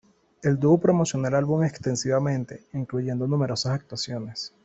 El 0.41 0.59
dúo 0.59 0.79
promocionó 0.79 1.27
el 1.27 1.35
álbum 1.35 1.63
extensivamente, 1.63 2.65
incluyendo 2.73 3.27
numerosas 3.27 3.73
actuaciones. 3.73 4.51